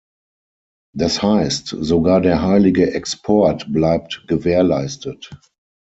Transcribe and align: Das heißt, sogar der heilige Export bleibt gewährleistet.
Das 0.95 1.21
heißt, 1.21 1.67
sogar 1.79 2.21
der 2.21 2.41
heilige 2.41 2.91
Export 2.95 3.71
bleibt 3.71 4.23
gewährleistet. 4.27 5.29